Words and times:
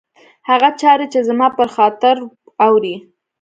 هغه 0.49 0.69
چاري 0.81 1.05
چي 1.13 1.19
زما 1.29 1.47
پر 1.57 1.67
خاطر 1.75 2.15
اوري 2.65 2.95